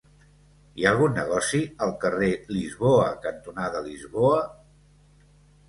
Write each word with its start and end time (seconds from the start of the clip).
Hi 0.79 0.87
ha 0.87 0.87
algun 0.95 1.13
negoci 1.17 1.59
al 1.87 1.93
carrer 2.07 2.31
Lisboa 2.57 3.13
cantonada 3.29 3.85
Lisboa? 3.91 4.43